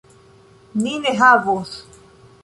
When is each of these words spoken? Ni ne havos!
Ni 0.85 0.93
ne 1.03 1.13
havos! 1.19 1.75